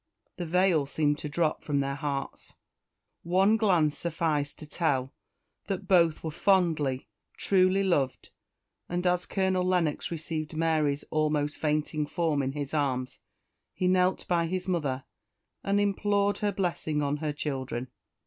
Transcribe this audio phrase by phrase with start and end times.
[0.37, 2.55] The veil seemed to drop from their hearts;
[3.21, 5.13] one glance sufficed to tell
[5.67, 8.31] that both were fondly, truly loved;
[8.89, 13.19] and as Colonel Lennox received Mary's almost fainting form in his arms,
[13.75, 15.03] he knelt by his mother,
[15.63, 17.87] and implored her blessing on her children.